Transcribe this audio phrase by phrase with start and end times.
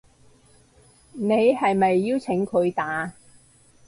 [1.13, 3.13] 你係咪邀請佢打